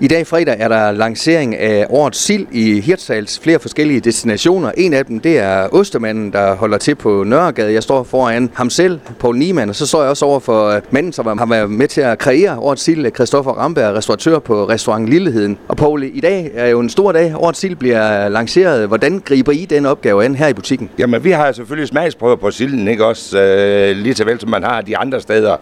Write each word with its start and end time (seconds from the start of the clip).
I 0.00 0.08
dag 0.08 0.26
fredag 0.26 0.56
er 0.58 0.68
der 0.68 0.92
lancering 0.92 1.56
af 1.56 1.86
årets 1.88 2.18
sild 2.18 2.46
i 2.52 2.80
Hirtshals 2.80 3.38
flere 3.38 3.58
forskellige 3.58 4.00
destinationer. 4.00 4.70
En 4.76 4.92
af 4.92 5.06
dem 5.06 5.20
det 5.20 5.38
er 5.38 5.68
Ostemanden, 5.74 6.32
der 6.32 6.54
holder 6.54 6.78
til 6.78 6.94
på 6.94 7.24
Nørregade. 7.24 7.72
Jeg 7.72 7.82
står 7.82 8.02
foran 8.02 8.50
ham 8.54 8.70
selv, 8.70 9.00
Paul 9.20 9.36
Niemann, 9.36 9.70
og 9.70 9.76
så 9.76 9.86
står 9.86 10.00
jeg 10.00 10.10
også 10.10 10.24
over 10.24 10.40
for 10.40 10.68
øh, 10.68 10.82
manden, 10.90 11.12
som 11.12 11.38
har 11.38 11.46
været 11.46 11.70
med 11.70 11.88
til 11.88 12.00
at 12.00 12.18
kreere 12.18 12.58
årets 12.58 12.82
sild, 12.82 13.14
Christoffer 13.14 13.52
Ramberg, 13.52 13.94
restauratør 13.94 14.38
på 14.38 14.68
restaurant 14.68 15.08
Lilleheden. 15.08 15.58
Og 15.68 15.76
Paul, 15.76 16.02
i 16.02 16.20
dag 16.20 16.50
er 16.54 16.66
jo 16.66 16.80
en 16.80 16.88
stor 16.88 17.12
dag. 17.12 17.32
Årets 17.36 17.58
sild 17.58 17.76
bliver 17.76 18.28
lanceret. 18.28 18.88
Hvordan 18.88 19.22
griber 19.24 19.52
I 19.52 19.64
den 19.64 19.86
opgave 19.86 20.24
an 20.24 20.34
her 20.34 20.48
i 20.48 20.54
butikken? 20.54 20.90
Jamen, 20.98 21.24
vi 21.24 21.30
har 21.30 21.52
selvfølgelig 21.52 21.88
smagsprøver 21.88 22.36
på 22.36 22.50
silden, 22.50 22.88
ikke 22.88 23.06
også? 23.06 23.38
Øh, 23.40 23.96
lige 23.96 24.14
så 24.14 24.24
vel 24.24 24.40
som 24.40 24.50
man 24.50 24.62
har 24.62 24.80
de 24.80 24.96
andre 24.96 25.20
steder. 25.20 25.56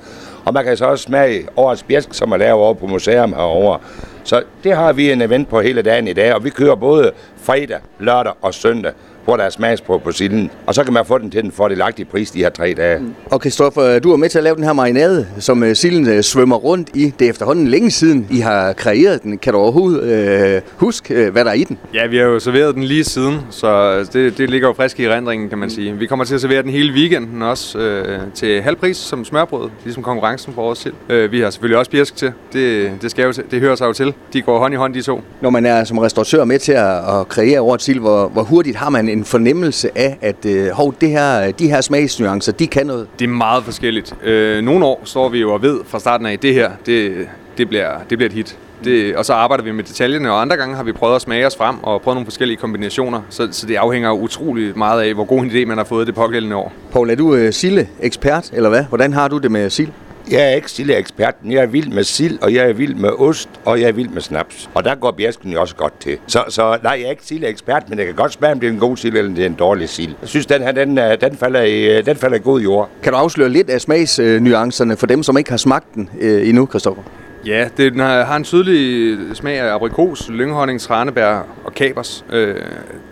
Og 0.46 0.54
man 0.54 0.64
kan 0.64 0.76
så 0.76 0.86
også 0.86 1.02
smage 1.02 1.46
årets 1.56 1.82
bjæsk, 1.82 2.14
som 2.14 2.32
er 2.32 2.36
lavet 2.36 2.54
over 2.54 2.74
på 2.74 2.86
museum 2.86 3.32
herovre. 3.32 3.78
Så 4.24 4.42
det 4.64 4.76
har 4.76 4.92
vi 4.92 5.10
en 5.12 5.22
event 5.22 5.48
på 5.48 5.60
hele 5.60 5.82
dagen 5.82 6.08
i 6.08 6.12
dag, 6.12 6.34
og 6.34 6.44
vi 6.44 6.50
kører 6.50 6.74
både 6.74 7.12
fredag, 7.42 7.80
lørdag 7.98 8.32
og 8.42 8.54
søndag 8.54 8.92
hvor 9.26 9.36
der 9.36 9.44
er 9.44 9.50
smagsprøve 9.50 10.00
på 10.00 10.12
silden. 10.12 10.50
Og 10.66 10.74
så 10.74 10.84
kan 10.84 10.92
man 10.92 11.06
få 11.06 11.18
den 11.18 11.30
til 11.30 11.42
den 11.42 11.52
fordelagtige 11.52 12.06
pris 12.06 12.30
de 12.30 12.38
her 12.38 12.50
tre 12.50 12.74
dage. 12.76 12.98
Mm. 12.98 13.14
Og 13.30 13.40
Kristoffer, 13.40 13.98
du 13.98 14.12
er 14.12 14.16
med 14.16 14.28
til 14.28 14.38
at 14.38 14.44
lave 14.44 14.56
den 14.56 14.64
her 14.64 14.72
marinade, 14.72 15.26
som 15.38 15.62
uh, 15.62 15.72
silden 15.72 16.16
uh, 16.16 16.20
svømmer 16.20 16.56
rundt 16.56 16.88
i. 16.94 17.14
Det 17.18 17.24
er 17.26 17.30
efterhånden 17.30 17.68
længe 17.68 17.90
siden, 17.90 18.26
I 18.30 18.38
har 18.38 18.72
kreeret 18.72 19.22
den. 19.22 19.38
Kan 19.38 19.52
du 19.52 19.58
overhovedet 19.58 20.56
uh, 20.56 20.62
huske, 20.76 21.26
uh, 21.26 21.32
hvad 21.32 21.44
der 21.44 21.50
er 21.50 21.54
i 21.54 21.64
den? 21.64 21.78
Ja, 21.94 22.06
vi 22.06 22.16
har 22.16 22.24
jo 22.24 22.38
serveret 22.38 22.74
den 22.74 22.84
lige 22.84 23.04
siden, 23.04 23.38
så 23.50 23.98
det, 24.12 24.38
det 24.38 24.50
ligger 24.50 24.68
jo 24.68 24.74
frisk 24.74 25.00
i 25.00 25.04
erindringen, 25.04 25.48
kan 25.48 25.58
man 25.58 25.70
sige. 25.70 25.92
Vi 25.92 26.06
kommer 26.06 26.24
til 26.24 26.34
at 26.34 26.40
servere 26.40 26.62
den 26.62 26.70
hele 26.70 26.92
weekenden 26.92 27.42
også 27.42 27.78
uh, 27.78 28.32
til 28.34 28.62
halv 28.62 28.76
pris 28.76 28.96
som 28.96 29.24
smørbrød, 29.24 29.70
ligesom 29.84 30.02
konkurrencen 30.02 30.52
på 30.52 30.60
årets 30.60 30.80
sild. 30.80 30.94
Uh, 31.10 31.32
vi 31.32 31.40
har 31.40 31.50
selvfølgelig 31.50 31.78
også 31.78 31.90
bjæsk 31.90 32.16
til. 32.16 32.32
Det, 32.52 32.90
det, 33.02 33.10
skal 33.10 33.24
jo, 33.24 33.32
det 33.50 33.60
hører 33.60 33.76
sig 33.76 33.86
jo 33.86 33.92
til. 33.92 34.14
De 34.32 34.42
går 34.42 34.58
hånd 34.58 34.74
i 34.74 34.76
hånd, 34.76 34.94
de 34.94 35.02
to. 35.02 35.22
Når 35.40 35.50
man 35.50 35.66
er 35.66 35.84
som 35.84 35.98
restauratør 35.98 36.44
med 36.44 36.58
til 36.58 36.72
at, 36.72 37.20
at 37.20 37.28
kreere 37.28 37.60
årets 37.60 37.84
sild, 37.84 38.00
hvor, 38.00 38.28
hvor 38.28 38.42
hurtigt 38.42 38.76
har 38.76 38.90
man 38.90 39.08
en 39.16 39.24
fornemmelse 39.24 39.98
af, 39.98 40.18
at 40.20 40.46
øh, 40.46 40.68
hov, 40.68 40.94
det 41.00 41.10
her, 41.10 41.50
de 41.50 41.68
her 41.68 41.80
smagsnuancer, 41.80 42.52
de 42.52 42.66
kan 42.66 42.86
noget? 42.86 43.06
Det 43.18 43.24
er 43.24 43.28
meget 43.28 43.64
forskelligt. 43.64 44.14
Øh, 44.24 44.64
nogle 44.64 44.84
år 44.84 45.00
står 45.04 45.28
vi 45.28 45.40
jo 45.40 45.52
og 45.52 45.62
ved 45.62 45.80
fra 45.86 45.98
starten 45.98 46.26
af, 46.26 46.38
det 46.38 46.54
her, 46.54 46.70
det, 46.86 47.28
det, 47.58 47.68
bliver, 47.68 47.90
det 48.10 48.18
bliver 48.18 48.28
et 48.28 48.32
hit. 48.32 48.58
Det, 48.84 49.16
og 49.16 49.24
så 49.24 49.32
arbejder 49.32 49.64
vi 49.64 49.72
med 49.72 49.84
detaljerne, 49.84 50.32
og 50.32 50.40
andre 50.40 50.56
gange 50.56 50.76
har 50.76 50.82
vi 50.82 50.92
prøvet 50.92 51.16
at 51.16 51.22
smage 51.22 51.46
os 51.46 51.56
frem 51.56 51.76
og 51.82 52.02
prøvet 52.02 52.16
nogle 52.16 52.26
forskellige 52.26 52.56
kombinationer. 52.56 53.20
Så, 53.30 53.48
så 53.50 53.66
det 53.66 53.76
afhænger 53.76 54.10
utrolig 54.10 54.78
meget 54.78 55.02
af, 55.02 55.14
hvor 55.14 55.24
god 55.24 55.42
en 55.42 55.50
idé 55.50 55.64
man 55.66 55.76
har 55.78 55.84
fået 55.84 56.06
det 56.06 56.14
pågældende 56.14 56.56
år. 56.56 56.72
Paul, 56.92 57.10
er 57.10 57.14
du 57.14 57.34
øh, 57.34 57.52
Sille-ekspert, 57.52 58.50
eller 58.52 58.68
hvad? 58.68 58.84
Hvordan 58.84 59.12
har 59.12 59.28
du 59.28 59.38
det 59.38 59.50
med 59.50 59.70
sild? 59.70 59.88
Jeg 60.30 60.50
er 60.50 60.54
ikke 60.54 60.70
sildeeksperten. 60.70 61.52
Jeg 61.52 61.62
er 61.62 61.66
vild 61.66 61.88
med 61.88 62.04
sild, 62.04 62.38
og 62.42 62.54
jeg 62.54 62.68
er 62.68 62.72
vild 62.72 62.94
med 62.94 63.10
ost, 63.18 63.48
og 63.64 63.80
jeg 63.80 63.88
er 63.88 63.92
vild 63.92 64.08
med 64.08 64.22
snaps. 64.22 64.70
Og 64.74 64.84
der 64.84 64.94
går 64.94 65.10
bjæsken 65.10 65.52
jo 65.52 65.60
også 65.60 65.76
godt 65.76 66.00
til. 66.00 66.18
Så, 66.26 66.44
så 66.48 66.78
nej, 66.82 66.92
jeg 66.92 67.06
er 67.06 67.10
ikke 67.10 67.24
sildeekspert, 67.24 67.88
men 67.88 67.98
jeg 67.98 68.06
kan 68.06 68.14
godt 68.14 68.32
smage, 68.32 68.52
om 68.52 68.60
det 68.60 68.66
er 68.66 68.72
en 68.72 68.78
god 68.78 68.96
sild 68.96 69.16
eller 69.16 69.34
det 69.34 69.42
er 69.42 69.46
en 69.46 69.54
dårlig 69.54 69.88
sild. 69.88 70.14
Jeg 70.20 70.28
synes, 70.28 70.46
den 70.46 70.62
her, 70.62 70.72
den, 70.72 70.96
den, 70.96 71.36
falder, 71.36 71.62
i, 71.62 72.02
den 72.02 72.16
falder 72.16 72.36
i 72.36 72.40
god 72.40 72.60
jord. 72.60 72.90
Kan 73.02 73.12
du 73.12 73.18
afsløre 73.18 73.48
lidt 73.48 73.70
af 73.70 73.80
smagsnuancerne 73.80 74.96
for 74.96 75.06
dem, 75.06 75.22
som 75.22 75.38
ikke 75.38 75.50
har 75.50 75.56
smagt 75.56 75.94
den 75.94 76.10
øh, 76.20 76.48
endnu, 76.48 76.66
Kristoffer? 76.66 77.02
Ja, 77.46 77.68
den 77.76 77.98
har 78.00 78.36
en 78.36 78.44
tydelig 78.44 79.18
smag 79.36 79.58
af 79.58 79.74
aprikos, 79.74 80.28
lynghonning, 80.28 80.80
tranebær 80.80 81.46
og 81.64 81.74
kapers. 81.74 82.24
Øh, 82.32 82.54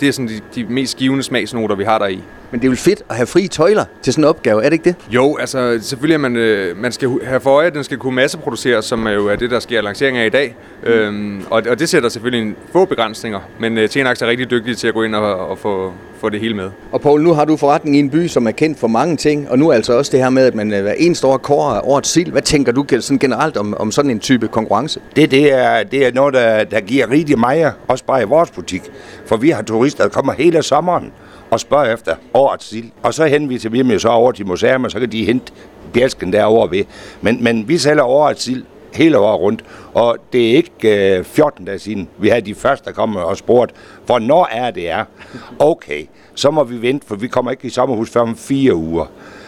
det 0.00 0.08
er 0.08 0.12
sådan 0.12 0.28
de, 0.28 0.40
de 0.54 0.64
mest 0.64 0.96
givende 0.96 1.22
smagsnoter, 1.22 1.76
vi 1.76 1.84
har 1.84 1.98
der 1.98 2.06
i. 2.06 2.22
Men 2.54 2.60
det 2.60 2.66
er 2.66 2.70
vel 2.70 2.78
fedt 2.78 3.02
at 3.10 3.16
have 3.16 3.26
fri 3.26 3.48
tøjler 3.48 3.84
til 4.02 4.12
sådan 4.12 4.24
en 4.24 4.28
opgave, 4.28 4.64
er 4.64 4.68
det 4.68 4.72
ikke 4.72 4.84
det? 4.84 4.96
Jo, 5.10 5.36
altså 5.36 5.78
selvfølgelig, 5.82 6.14
at 6.14 6.20
man, 6.20 6.36
øh, 6.36 6.76
man 6.76 6.92
skal 6.92 7.10
have 7.24 7.40
for 7.40 7.50
øje, 7.50 7.66
at 7.66 7.74
den 7.74 7.84
skal 7.84 7.98
kunne 7.98 8.14
masseproduceres, 8.14 8.84
som 8.84 9.06
er 9.06 9.10
jo 9.10 9.26
er 9.26 9.36
det, 9.36 9.50
der 9.50 9.60
sker 9.60 9.80
lancering 9.80 10.16
af 10.16 10.26
i 10.26 10.28
dag. 10.28 10.56
Mm. 10.82 10.88
Øhm, 10.88 11.42
og, 11.50 11.62
og 11.70 11.78
det 11.78 11.88
sætter 11.88 12.08
selvfølgelig 12.08 12.48
en 12.48 12.56
få 12.72 12.84
begrænsninger, 12.84 13.40
men 13.58 13.78
øh, 13.78 13.88
Tenax 13.88 14.22
er 14.22 14.26
rigtig 14.26 14.50
dygtig 14.50 14.76
til 14.76 14.88
at 14.88 14.94
gå 14.94 15.02
ind 15.02 15.14
og, 15.14 15.48
og 15.48 15.58
få, 15.58 15.92
få 16.20 16.28
det 16.28 16.40
hele 16.40 16.56
med. 16.56 16.70
Og 16.92 17.00
Poul, 17.00 17.22
nu 17.22 17.32
har 17.32 17.44
du 17.44 17.56
forretning 17.56 17.96
i 17.96 17.98
en 17.98 18.10
by, 18.10 18.26
som 18.26 18.46
er 18.46 18.50
kendt 18.50 18.78
for 18.78 18.88
mange 18.88 19.16
ting, 19.16 19.50
og 19.50 19.58
nu 19.58 19.72
altså 19.72 19.92
også 19.92 20.12
det 20.12 20.20
her 20.20 20.30
med, 20.30 20.46
at 20.46 20.54
man 20.54 20.68
hver 20.68 20.92
en 20.92 21.14
stor 21.14 21.36
kår 21.36 21.70
af 21.70 21.80
årets 21.84 22.08
sild. 22.08 22.32
Hvad 22.32 22.42
tænker 22.42 22.72
du 22.72 22.84
sådan 23.00 23.18
generelt 23.18 23.56
om, 23.56 23.74
om 23.78 23.90
sådan 23.90 24.10
en 24.10 24.20
type 24.20 24.48
konkurrence? 24.48 25.00
Det, 25.16 25.30
det, 25.30 25.52
er, 25.52 25.82
det 25.82 26.06
er 26.06 26.12
noget, 26.12 26.34
der, 26.34 26.64
der 26.64 26.80
giver 26.80 27.10
rigtig 27.10 27.38
meget, 27.38 27.72
også 27.88 28.04
bare 28.04 28.22
i 28.22 28.24
vores 28.24 28.50
butik. 28.50 28.82
For 29.26 29.36
vi 29.36 29.50
har 29.50 29.62
turister, 29.62 30.04
der 30.04 30.10
kommer 30.10 30.32
hele 30.32 30.62
sommeren 30.62 31.12
og 31.54 31.60
spørger 31.60 31.94
efter 31.94 32.16
årets 32.34 32.68
sild. 32.68 32.90
Og 33.02 33.14
så 33.14 33.26
henviser 33.26 33.70
vi 33.70 33.78
dem 33.78 33.90
jo 33.90 33.98
så 33.98 34.08
over 34.08 34.32
til 34.32 34.46
museum, 34.46 34.84
og 34.84 34.90
så 34.90 35.00
kan 35.00 35.12
de 35.12 35.24
hente 35.24 35.52
bjælsken 35.92 36.32
derovre 36.32 36.70
ved. 36.70 36.84
Men, 37.20 37.44
men 37.44 37.68
vi 37.68 37.78
sælger 37.78 38.02
årets 38.02 38.42
sild 38.42 38.64
hele 38.94 39.18
året 39.18 39.40
rundt. 39.40 39.64
Og 39.94 40.16
det 40.32 40.50
er 40.50 40.56
ikke 40.56 41.16
øh, 41.18 41.24
14 41.24 41.64
dage 41.64 41.78
siden, 41.78 42.08
vi 42.18 42.28
havde 42.28 42.40
de 42.46 42.54
første, 42.54 42.84
der 42.84 42.92
kom 42.92 43.16
og 43.16 43.36
spurgte, 43.36 43.74
hvornår 44.06 44.48
er 44.52 44.70
det 44.70 44.90
er. 44.90 45.04
Okay, 45.58 46.06
så 46.34 46.50
må 46.50 46.64
vi 46.64 46.82
vente, 46.82 47.06
for 47.06 47.16
vi 47.16 47.28
kommer 47.28 47.50
ikke 47.50 47.66
i 47.66 47.70
sommerhus 47.70 48.10
før 48.10 48.20
om 48.20 48.36
fire 48.36 48.74
uger 48.74 49.06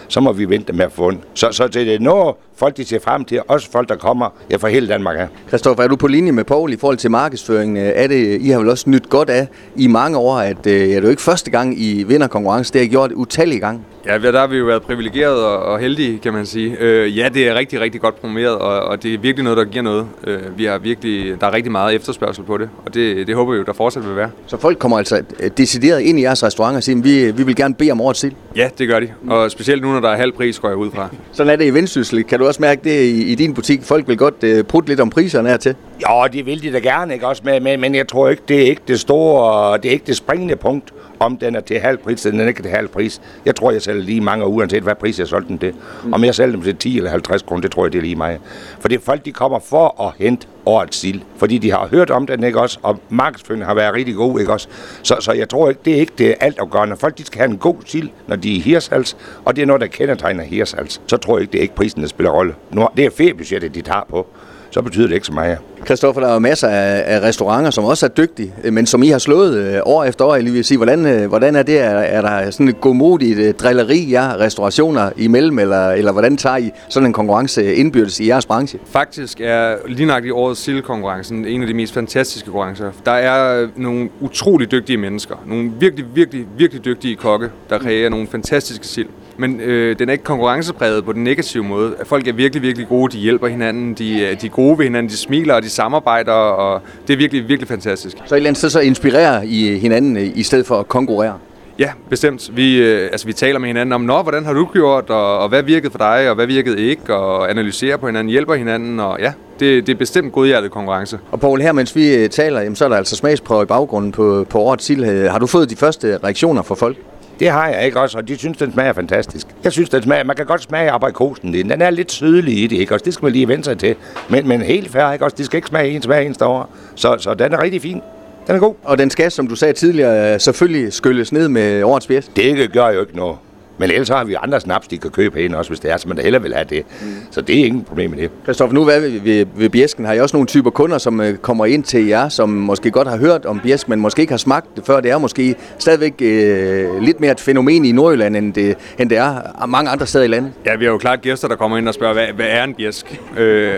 så 0.08 0.20
må 0.20 0.32
vi 0.32 0.48
vente 0.48 0.72
med 0.72 0.84
at 0.84 0.92
få 0.92 1.10
den. 1.10 1.20
Så, 1.34 1.48
så 1.52 1.68
det 1.68 1.94
er 1.94 1.98
noget, 1.98 2.34
folk 2.56 2.76
de 2.76 2.84
ser 2.84 2.98
frem 2.98 3.24
til, 3.24 3.40
også 3.48 3.70
folk, 3.70 3.88
der 3.88 3.96
kommer 3.96 4.28
ja, 4.50 4.56
fra 4.56 4.68
hele 4.68 4.88
Danmark 4.88 5.18
af. 5.18 5.28
Kristoffer, 5.50 5.84
er 5.84 5.88
du 5.88 5.96
på 5.96 6.06
linje 6.06 6.32
med 6.32 6.44
Paul 6.44 6.72
i 6.72 6.76
forhold 6.76 6.96
til 6.96 7.10
markedsføringen? 7.10 7.76
Øh, 7.76 7.92
er 7.94 8.06
det, 8.06 8.40
I 8.40 8.48
har 8.48 8.58
vel 8.58 8.70
også 8.70 8.90
nyt 8.90 9.08
godt 9.08 9.30
af 9.30 9.48
i 9.76 9.86
mange 9.86 10.18
år, 10.18 10.36
at 10.38 10.66
øh, 10.66 10.72
ja, 10.72 10.78
det 10.80 10.96
er 10.96 11.00
jo 11.00 11.08
ikke 11.08 11.22
første 11.22 11.50
gang, 11.50 11.80
I 11.80 12.02
vinder 12.02 12.26
konkurrence. 12.26 12.72
Det 12.72 12.80
har 12.80 12.86
I 12.86 12.88
gjort 12.88 13.12
utallige 13.12 13.60
gange. 13.60 13.80
Ja, 14.06 14.18
der 14.18 14.38
har 14.38 14.46
vi 14.46 14.56
jo 14.56 14.64
været 14.64 14.82
privilegeret 14.82 15.44
og, 15.44 15.58
og 15.58 15.78
heldige, 15.78 16.18
kan 16.18 16.32
man 16.32 16.46
sige. 16.46 16.76
Øh, 16.80 17.18
ja, 17.18 17.28
det 17.34 17.48
er 17.48 17.54
rigtig, 17.54 17.80
rigtig 17.80 18.00
godt 18.00 18.20
promoveret, 18.20 18.54
og, 18.54 18.80
og 18.80 19.02
det 19.02 19.14
er 19.14 19.18
virkelig 19.18 19.44
noget, 19.44 19.56
der 19.56 19.64
giver 19.64 19.82
noget. 19.82 20.06
Øh, 20.26 20.58
vi 20.58 20.64
har 20.64 20.78
virkelig, 20.78 21.40
der 21.40 21.46
er 21.46 21.52
rigtig 21.52 21.72
meget 21.72 21.94
efterspørgsel 21.94 22.44
på 22.44 22.58
det, 22.58 22.68
og 22.84 22.94
det, 22.94 23.26
det 23.26 23.34
håber 23.34 23.52
vi 23.52 23.58
jo, 23.58 23.64
der 23.64 23.72
fortsat 23.72 24.08
vil 24.08 24.16
være. 24.16 24.30
Så 24.46 24.56
folk 24.56 24.78
kommer 24.78 24.98
altså 24.98 25.22
øh, 25.40 25.50
decideret 25.56 26.00
ind 26.00 26.18
i 26.18 26.22
jeres 26.22 26.44
restaurant 26.44 26.76
og 26.76 26.82
siger, 26.82 27.02
vi, 27.02 27.30
vi 27.30 27.42
vil 27.42 27.56
gerne 27.56 27.74
bede 27.74 27.90
om 27.90 28.00
årets 28.00 28.20
sild? 28.20 28.32
Ja, 28.56 28.68
det 28.78 28.88
gør 28.88 29.00
de, 29.00 29.08
og 29.28 29.50
specielt 29.50 29.82
nu, 29.82 29.92
når 29.92 30.00
der 30.00 30.08
er 30.08 30.16
halv 30.16 30.32
pris, 30.32 30.58
går 30.58 30.68
jeg 30.68 30.76
ud 30.76 30.90
fra. 30.90 31.08
Sådan 31.32 31.52
er 31.52 31.56
det 31.56 31.64
i 31.64 31.74
Vendsyssel. 31.74 32.24
Kan 32.24 32.38
du 32.38 32.46
også 32.46 32.62
mærke 32.62 32.80
det 32.84 33.02
i, 33.02 33.22
i 33.22 33.34
din 33.34 33.54
butik? 33.54 33.82
Folk 33.82 34.08
vil 34.08 34.18
godt 34.18 34.44
uh, 34.44 34.64
prutte 34.64 34.88
lidt 34.88 35.00
om 35.00 35.10
priserne 35.10 35.48
her 35.48 35.56
til. 35.56 35.74
Ja, 36.08 36.24
det 36.32 36.46
vil 36.46 36.62
de 36.62 36.72
da 36.72 36.78
gerne, 36.78 37.14
ikke 37.14 37.26
også? 37.26 37.42
Men, 37.44 37.62
men, 37.62 37.80
men 37.80 37.94
jeg 37.94 38.08
tror 38.08 38.28
ikke, 38.28 38.42
det 38.48 38.62
er 38.62 38.66
ikke 38.66 38.82
det 38.88 39.00
store, 39.00 39.76
det 39.76 39.86
er 39.86 39.92
ikke 39.92 40.06
det 40.06 40.16
springende 40.16 40.56
punkt 40.56 40.92
om 41.20 41.36
den 41.36 41.56
er 41.56 41.60
til 41.60 41.78
halv 41.80 41.98
pris, 41.98 42.26
eller 42.26 42.38
den 42.38 42.44
er 42.44 42.48
ikke 42.48 42.62
til 42.62 42.70
halv 42.70 42.88
pris. 42.88 43.20
Jeg 43.44 43.56
tror, 43.56 43.70
jeg 43.70 43.82
sælger 43.96 44.06
lige 44.06 44.20
mange, 44.20 44.46
uanset 44.46 44.82
hvad 44.82 44.94
pris 44.94 45.18
jeg 45.18 45.26
solgte 45.26 45.48
den 45.48 45.58
til. 45.58 45.72
Mm. 46.04 46.12
Om 46.12 46.24
jeg 46.24 46.34
sælger 46.34 46.52
dem 46.52 46.62
til 46.62 46.76
10 46.76 46.96
eller 46.96 47.10
50 47.10 47.42
kroner, 47.42 47.62
det 47.62 47.70
tror 47.70 47.84
jeg, 47.84 47.92
det 47.92 47.98
er 47.98 48.02
lige 48.02 48.16
mig. 48.16 48.38
Fordi 48.80 48.98
folk, 48.98 49.24
de 49.24 49.32
kommer 49.32 49.58
for 49.58 50.02
at 50.06 50.12
hente 50.18 50.46
årets 50.66 50.96
sild. 50.96 51.20
Fordi 51.36 51.58
de 51.58 51.70
har 51.70 51.88
hørt 51.90 52.10
om 52.10 52.26
den, 52.26 52.44
ikke 52.44 52.60
også? 52.60 52.78
Og 52.82 53.00
markedsføringen 53.08 53.66
har 53.66 53.74
været 53.74 53.94
rigtig 53.94 54.14
god, 54.14 54.40
ikke 54.40 54.52
også? 54.52 54.68
Så, 55.02 55.16
så 55.20 55.32
jeg 55.32 55.48
tror 55.48 55.68
ikke, 55.68 55.80
det 55.84 55.92
er 55.94 56.00
ikke 56.00 56.12
det 56.18 56.34
altafgørende. 56.40 56.96
Folk, 56.96 57.18
de 57.18 57.24
skal 57.24 57.38
have 57.38 57.50
en 57.50 57.58
god 57.58 57.76
sild, 57.86 58.08
når 58.26 58.36
de 58.36 58.56
er 58.56 58.60
hirsals, 58.60 59.16
og 59.44 59.56
det 59.56 59.62
er 59.62 59.66
noget, 59.66 59.80
der 59.80 59.86
kendetegner 59.86 60.44
hirsals. 60.44 61.00
Så 61.06 61.16
tror 61.16 61.36
jeg 61.36 61.42
ikke, 61.42 61.52
det 61.52 61.58
er 61.58 61.62
ikke 61.62 61.74
prisen, 61.74 62.02
der 62.02 62.08
spiller 62.08 62.30
rolle. 62.30 62.54
Nu, 62.70 62.88
det 62.96 63.04
er 63.04 63.10
feriebudgettet, 63.10 63.74
de 63.74 63.82
tager 63.82 64.06
på 64.10 64.26
så 64.70 64.82
betyder 64.82 65.06
det 65.06 65.14
ikke 65.14 65.26
så 65.26 65.32
meget. 65.32 65.58
Kristoffer, 65.84 66.20
der 66.20 66.28
er 66.28 66.38
masser 66.38 66.68
af, 66.68 67.02
af 67.06 67.20
restauranter, 67.20 67.70
som 67.70 67.84
også 67.84 68.06
er 68.06 68.10
dygtige, 68.10 68.52
men 68.72 68.86
som 68.86 69.02
I 69.02 69.08
har 69.08 69.18
slået 69.18 69.56
øh, 69.56 69.80
år 69.84 70.04
efter 70.04 70.24
år. 70.24 70.34
Jeg 70.34 70.44
vil 70.44 70.64
sige, 70.64 70.78
hvordan, 70.78 71.06
øh, 71.06 71.28
hvordan 71.28 71.56
er 71.56 71.62
det? 71.62 71.80
Er, 71.80 71.88
er 71.88 72.20
der 72.20 72.50
sådan 72.50 72.68
et 72.68 72.80
godmodigt 72.80 73.38
øh, 73.38 73.54
drilleri, 73.54 74.04
ja, 74.10 74.36
restaurationer 74.36 75.10
imellem, 75.16 75.58
eller, 75.58 75.90
eller 75.90 76.12
hvordan 76.12 76.36
tager 76.36 76.56
I 76.56 76.70
sådan 76.88 77.06
en 77.06 77.12
konkurrence 77.12 77.74
indbyrdes 77.74 78.20
i 78.20 78.28
jeres 78.28 78.46
branche? 78.46 78.78
Faktisk 78.86 79.40
er 79.40 79.76
lige 79.88 80.06
nok 80.06 80.24
i 80.24 80.30
årets 80.30 80.60
sildkonkurrencen 80.60 81.44
en 81.46 81.62
af 81.62 81.68
de 81.68 81.74
mest 81.74 81.94
fantastiske 81.94 82.46
konkurrencer. 82.46 82.90
Der 83.04 83.12
er 83.12 83.68
nogle 83.76 84.08
utrolig 84.20 84.70
dygtige 84.70 84.96
mennesker, 84.96 85.34
nogle 85.46 85.72
virkelig, 85.80 86.04
virkelig, 86.14 86.46
virkelig 86.58 86.84
dygtige 86.84 87.16
kokke, 87.16 87.48
der 87.70 87.78
kreerer 87.78 88.08
nogle 88.08 88.26
fantastiske 88.26 88.86
sild. 88.86 89.08
Men 89.38 89.60
øh, 89.60 89.98
den 89.98 90.08
er 90.08 90.12
ikke 90.12 90.24
konkurrencepræget 90.24 91.04
på 91.04 91.12
den 91.12 91.24
negative 91.24 91.64
måde. 91.64 91.94
Folk 92.04 92.28
er 92.28 92.32
virkelig, 92.32 92.62
virkelig 92.62 92.88
gode, 92.88 93.12
de 93.12 93.18
hjælper 93.18 93.46
hinanden, 93.46 93.94
de, 93.94 94.36
de 94.40 94.46
er 94.46 94.50
gode 94.50 94.78
ved 94.78 94.84
hinanden, 94.84 95.10
de 95.10 95.16
smiler 95.16 95.54
og 95.54 95.62
de 95.62 95.70
samarbejder, 95.70 96.32
og 96.32 96.80
det 97.06 97.12
er 97.12 97.18
virkelig, 97.18 97.48
virkelig 97.48 97.68
fantastisk. 97.68 98.16
Så 98.26 98.34
et 98.34 98.36
eller 98.36 98.48
andet 98.48 98.58
sted 98.58 98.70
så 98.70 98.80
inspirerer 98.80 99.42
I 99.42 99.78
hinanden 99.78 100.32
i 100.34 100.42
stedet 100.42 100.66
for 100.66 100.78
at 100.80 100.88
konkurrere? 100.88 101.38
Ja, 101.78 101.90
bestemt. 102.10 102.56
Vi, 102.56 102.82
øh, 102.82 103.08
altså, 103.12 103.26
vi 103.26 103.32
taler 103.32 103.58
med 103.58 103.68
hinanden 103.68 103.92
om, 103.92 104.00
Nå, 104.00 104.22
hvordan 104.22 104.44
har 104.44 104.52
du 104.52 104.68
gjort, 104.72 105.10
og, 105.10 105.38
og 105.38 105.48
hvad 105.48 105.62
virkede 105.62 105.90
for 105.90 105.98
dig, 105.98 106.28
og 106.28 106.34
hvad 106.34 106.46
virkede 106.46 106.80
ikke, 106.80 107.14
og 107.14 107.50
analyserer 107.50 107.96
på 107.96 108.06
hinanden, 108.06 108.30
hjælper 108.30 108.54
hinanden, 108.54 109.00
og 109.00 109.20
ja, 109.20 109.32
det, 109.60 109.86
det 109.86 109.92
er 109.92 109.98
bestemt 109.98 110.32
godhjertet 110.32 110.70
konkurrence. 110.70 111.18
Og 111.32 111.40
Poul, 111.40 111.60
her 111.60 111.72
mens 111.72 111.96
vi 111.96 112.14
øh, 112.14 112.30
taler, 112.30 112.60
jamen, 112.60 112.76
så 112.76 112.84
er 112.84 112.88
der 112.88 112.96
altså 112.96 113.16
smagsprøve 113.16 113.62
i 113.62 113.66
baggrunden 113.66 114.12
på, 114.12 114.46
på 114.50 114.58
årets 114.58 114.84
sild. 114.84 115.28
Har 115.28 115.38
du 115.38 115.46
fået 115.46 115.70
de 115.70 115.76
første 115.76 116.18
reaktioner 116.24 116.62
fra 116.62 116.74
folk? 116.74 116.96
Det 117.40 117.50
har 117.50 117.68
jeg 117.68 117.86
ikke 117.86 118.00
også, 118.00 118.18
og 118.18 118.28
de 118.28 118.38
synes, 118.38 118.58
den 118.58 118.72
smager 118.72 118.92
fantastisk. 118.92 119.46
Jeg 119.64 119.72
synes, 119.72 119.88
den 119.90 120.02
smager, 120.02 120.24
man 120.24 120.36
kan 120.36 120.46
godt 120.46 120.62
smage 120.62 120.90
aprikosen. 120.90 121.54
Den 121.54 121.82
er 121.82 121.90
lidt 121.90 122.12
sydlig 122.12 122.62
i 122.62 122.66
det, 122.66 122.76
ikke 122.76 122.94
også? 122.94 123.04
Det 123.04 123.14
skal 123.14 123.24
man 123.24 123.32
lige 123.32 123.48
vente 123.48 123.64
sig 123.64 123.78
til. 123.78 123.94
Men, 124.28 124.48
men 124.48 124.62
helt 124.62 124.90
fair, 124.90 125.12
ikke 125.12 125.24
også? 125.24 125.36
Det 125.36 125.46
skal 125.46 125.56
ikke 125.56 125.68
smage 125.68 125.90
ens 125.90 126.04
hver 126.04 126.18
eneste 126.18 126.44
år. 126.46 126.70
Så, 126.94 127.16
så 127.18 127.34
den 127.34 127.52
er 127.52 127.62
rigtig 127.62 127.82
fin. 127.82 128.02
Den 128.46 128.54
er 128.54 128.58
god. 128.58 128.74
Og 128.84 128.98
den 128.98 129.10
skal, 129.10 129.30
som 129.30 129.48
du 129.48 129.56
sagde 129.56 129.74
tidligere, 129.74 130.38
selvfølgelig 130.38 130.92
skylles 130.92 131.32
ned 131.32 131.48
med 131.48 131.82
årets 131.82 132.04
spjæs? 132.04 132.30
Det 132.36 132.72
gør 132.72 132.88
jo 132.88 133.00
ikke 133.00 133.16
noget. 133.16 133.36
Men 133.78 133.90
ellers 133.90 134.08
har 134.08 134.24
vi 134.24 134.36
andre 134.42 134.60
snaps, 134.60 134.88
de 134.88 134.98
kan 134.98 135.10
købe 135.10 135.44
ind 135.44 135.54
også, 135.54 135.70
hvis 135.70 135.80
det 135.80 135.90
er, 135.90 135.96
så 135.96 136.08
man 136.08 136.16
da 136.16 136.22
hellere 136.22 136.42
vil 136.42 136.54
have 136.54 136.66
det. 136.70 136.84
Mm. 137.02 137.06
Så 137.30 137.40
det 137.40 137.60
er 137.60 137.64
ingen 137.64 137.84
problem 137.84 138.10
med 138.10 138.18
det. 138.18 138.30
Christoffer, 138.44 138.74
nu 138.74 138.84
hvad 138.84 139.00
ved, 139.00 139.20
ved, 139.20 139.46
ved 139.56 139.70
Bjesken? 139.70 140.04
Har 140.04 140.12
I 140.12 140.20
også 140.20 140.36
nogle 140.36 140.46
typer 140.46 140.70
kunder, 140.70 140.98
som 140.98 141.20
øh, 141.20 141.36
kommer 141.36 141.66
ind 141.66 141.84
til 141.84 142.06
jer, 142.06 142.28
som 142.28 142.48
måske 142.48 142.90
godt 142.90 143.08
har 143.08 143.16
hørt 143.16 143.46
om 143.46 143.60
Bjesk, 143.60 143.88
men 143.88 144.00
måske 144.00 144.20
ikke 144.20 144.32
har 144.32 144.38
smagt 144.38 144.76
det 144.76 144.86
før? 144.86 145.00
Det 145.00 145.10
er 145.10 145.18
måske 145.18 145.54
stadigvæk 145.78 146.14
øh, 146.20 147.02
lidt 147.02 147.20
mere 147.20 147.32
et 147.32 147.40
fænomen 147.40 147.84
i 147.84 147.92
Nordjylland, 147.92 148.36
end 148.36 148.54
det, 148.54 148.76
end 148.98 149.10
det 149.10 149.18
er 149.18 149.66
mange 149.66 149.90
andre 149.90 150.06
steder 150.06 150.24
i 150.24 150.28
landet. 150.28 150.52
Ja, 150.66 150.76
vi 150.76 150.84
har 150.84 150.92
jo 150.92 150.98
klart 150.98 151.20
gæster, 151.20 151.48
der 151.48 151.56
kommer 151.56 151.78
ind 151.78 151.88
og 151.88 151.94
spørger, 151.94 152.14
hvad, 152.14 152.26
hvad 152.26 152.46
er 152.48 152.64
en 152.64 152.74
bjæsk? 152.74 153.20
Øh, 153.36 153.74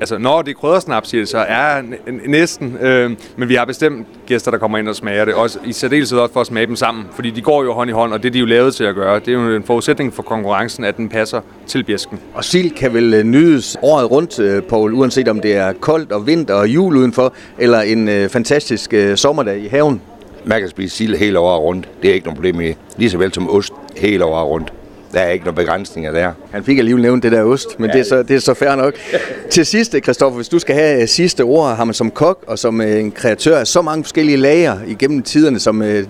altså, 0.00 0.18
når 0.18 0.42
det 0.42 0.50
er 0.50 0.54
kryddersnaps, 0.54 1.08
siger 1.08 1.20
det, 1.20 1.28
så 1.28 1.38
er 1.38 1.82
næsten. 2.26 2.76
Øh, 2.80 3.10
men 3.36 3.48
vi 3.48 3.54
har 3.54 3.64
bestemt 3.64 4.06
gæster, 4.26 4.50
der 4.50 4.58
kommer 4.58 4.78
ind 4.78 4.88
og 4.88 4.96
smager 4.96 5.24
det. 5.24 5.34
Også 5.34 5.58
i 5.64 5.72
særdeleshed 5.72 6.18
også 6.18 6.32
for 6.32 6.40
at 6.40 6.46
smage 6.46 6.66
dem 6.66 6.76
sammen, 6.76 7.04
fordi 7.14 7.30
de 7.30 7.40
går 7.40 7.62
jo 7.62 7.72
hånd 7.72 7.90
i 7.90 7.92
hånd, 7.92 8.12
og 8.12 8.22
det 8.22 8.32
de 8.32 8.38
er 8.38 8.40
jo 8.40 8.46
lavet 8.46 8.74
til 8.74 8.84
at 8.84 8.94
gøre. 8.94 9.18
Det 9.18 9.28
er 9.28 9.32
jo 9.38 9.56
en 9.56 9.62
forudsætning 9.64 10.14
for 10.14 10.22
konkurrencen, 10.22 10.84
at 10.84 10.96
den 10.96 11.08
passer 11.08 11.40
til 11.66 11.84
bjæsken. 11.84 12.20
Og 12.34 12.44
sild 12.44 12.70
kan 12.70 12.94
vel 12.94 13.14
øh, 13.14 13.24
nydes 13.24 13.76
året 13.82 14.10
rundt, 14.10 14.38
øh, 14.38 14.62
Paul, 14.62 14.94
uanset 14.94 15.28
om 15.28 15.40
det 15.40 15.56
er 15.56 15.72
koldt 15.72 16.12
og 16.12 16.26
vinter 16.26 16.54
og 16.54 16.68
jul 16.68 16.96
udenfor, 16.96 17.34
eller 17.58 17.80
en 17.80 18.08
øh, 18.08 18.28
fantastisk 18.28 18.94
sommerdag 19.14 19.58
i 19.58 19.66
haven. 19.66 20.00
Man 20.44 20.60
kan 20.60 20.68
spise 20.68 20.96
sild 20.96 21.16
hele 21.16 21.38
året 21.38 21.60
rundt. 21.60 21.88
Det 22.02 22.10
er 22.10 22.14
ikke 22.14 22.26
noget 22.26 22.36
problem 22.36 22.54
med. 22.54 22.74
Lige 22.96 23.10
så 23.10 23.18
vel 23.18 23.34
som 23.34 23.50
ost 23.50 23.72
hele 23.96 24.24
året 24.24 24.46
rundt. 24.46 24.72
Der 25.12 25.20
er 25.20 25.30
ikke 25.30 25.44
nogen 25.44 25.56
begrænsninger 25.56 26.12
der. 26.12 26.32
Han 26.50 26.64
fik 26.64 26.78
alligevel 26.78 27.02
nævnt 27.02 27.22
det 27.22 27.32
der 27.32 27.42
ost, 27.42 27.80
men 27.80 27.90
ja, 27.90 27.92
det, 27.92 28.00
er 28.00 28.04
så, 28.04 28.22
det 28.22 28.36
er 28.36 28.40
så 28.40 28.54
fair 28.54 28.74
nok. 28.74 28.94
Til 29.50 29.66
sidst, 29.66 29.96
Kristoffer, 30.02 30.36
hvis 30.36 30.48
du 30.48 30.58
skal 30.58 30.74
have 30.74 31.02
øh, 31.02 31.08
sidste 31.08 31.42
ord, 31.42 31.76
har 31.76 31.84
man 31.84 31.94
som 31.94 32.10
kok 32.10 32.44
og 32.46 32.58
som 32.58 32.80
øh, 32.80 33.00
en 33.00 33.10
kreatør 33.12 33.58
af 33.58 33.66
så 33.66 33.82
mange 33.82 34.04
forskellige 34.04 34.36
lager 34.36 34.76
igennem 34.86 35.22
tiderne, 35.22 35.60
som 35.60 35.82
øh, 35.82 36.04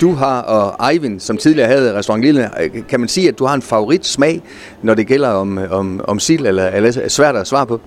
du 0.00 0.12
har, 0.12 0.40
og 0.40 0.92
Eivind, 0.92 1.20
som 1.20 1.36
tidligere 1.36 1.68
havde 1.68 1.94
restaurant 1.94 2.24
Lille, 2.24 2.50
kan 2.88 3.00
man 3.00 3.08
sige, 3.08 3.28
at 3.28 3.38
du 3.38 3.44
har 3.44 3.54
en 3.54 3.62
favorit 3.62 4.06
smag, 4.06 4.42
når 4.82 4.94
det 4.94 5.06
gælder 5.06 5.28
om, 5.28 5.58
om, 5.70 6.00
om 6.04 6.18
sild, 6.18 6.46
eller, 6.46 6.68
eller 6.68 7.00
er 7.02 7.08
svært 7.08 7.36
at 7.36 7.46
svare 7.46 7.66
på? 7.66 7.80